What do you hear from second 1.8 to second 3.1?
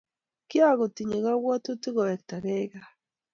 ko wekta kei gaa